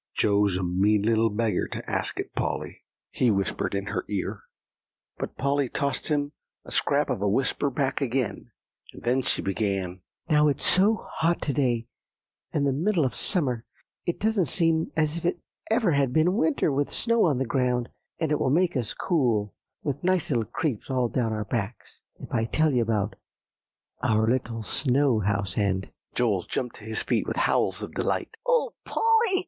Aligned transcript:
"Joe's 0.15 0.57
a 0.57 0.63
mean 0.63 1.03
little 1.03 1.29
beggar 1.29 1.67
to 1.67 1.87
ask 1.87 2.19
it, 2.19 2.33
Polly," 2.33 2.81
he 3.11 3.29
whispered 3.29 3.75
in 3.75 3.85
her 3.85 4.03
ear. 4.09 4.45
But 5.19 5.37
Polly 5.37 5.69
tossed 5.69 6.07
him 6.07 6.31
a 6.65 6.71
scrap 6.71 7.11
of 7.11 7.21
a 7.21 7.29
whisper 7.29 7.69
back 7.69 8.01
again, 8.01 8.49
and 8.93 9.03
then 9.03 9.21
she 9.21 9.43
began. 9.43 10.01
"Now, 10.27 10.47
it's 10.47 10.65
so 10.65 11.05
hot 11.17 11.39
to 11.43 11.53
day, 11.53 11.87
and 12.51 12.65
the 12.65 12.71
middle 12.71 13.05
of 13.05 13.13
summer, 13.13 13.63
it 14.07 14.19
doesn't 14.19 14.47
seem 14.47 14.91
as 14.95 15.17
if 15.17 15.23
it 15.25 15.39
ever 15.69 15.91
had 15.91 16.11
been 16.13 16.33
winter 16.33 16.71
with 16.71 16.87
the 16.87 16.95
snow 16.95 17.25
on 17.25 17.37
the 17.37 17.45
ground; 17.45 17.87
and 18.17 18.31
it 18.31 18.39
will 18.39 18.49
make 18.49 18.75
us 18.75 18.95
cool, 18.95 19.53
with 19.83 20.03
nice 20.03 20.31
little 20.31 20.45
creeps 20.45 20.89
all 20.89 21.09
down 21.09 21.31
our 21.31 21.45
backs, 21.45 22.01
if 22.19 22.33
I 22.33 22.45
tell 22.45 22.73
you 22.73 22.81
about 22.81 23.17
our 24.01 24.27
little 24.27 24.63
snow 24.63 25.19
house, 25.19 25.59
and" 25.59 25.91
Joel 26.15 26.47
jumped 26.49 26.77
to 26.77 26.85
his 26.85 27.03
feet 27.03 27.27
with 27.27 27.35
howls 27.37 27.83
of 27.83 27.93
delight. 27.93 28.35
"O 28.47 28.73
Polly!" 28.83 29.05